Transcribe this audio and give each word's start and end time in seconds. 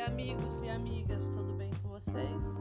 amigos 0.00 0.62
e 0.62 0.68
amigas, 0.68 1.26
tudo 1.34 1.52
bem 1.54 1.70
com 1.82 1.88
vocês? 1.90 2.59